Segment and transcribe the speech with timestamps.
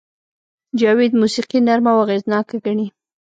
[0.79, 2.87] جاوید موسیقي نرمه او اغېزناکه ګڼي